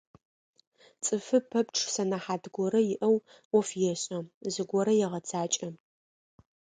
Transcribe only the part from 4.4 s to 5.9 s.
зыгорэ егъэцакӏэ.